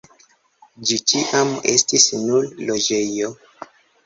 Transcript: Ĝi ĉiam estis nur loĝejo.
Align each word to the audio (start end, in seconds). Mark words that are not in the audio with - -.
Ĝi 0.91 0.97
ĉiam 1.11 1.51
estis 1.75 2.09
nur 2.23 2.49
loĝejo. 2.71 3.31